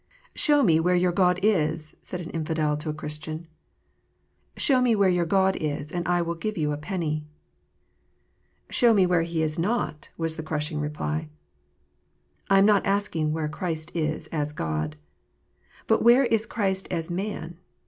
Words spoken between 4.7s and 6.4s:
me where your God is, and I will